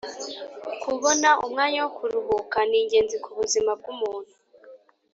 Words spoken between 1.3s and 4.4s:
umwanya wo kuruhuka ni ingenzi kubuzima bwumuntu